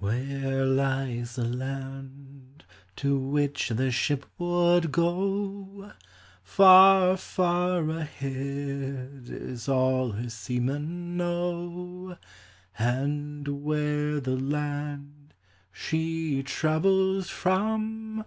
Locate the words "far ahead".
7.16-9.26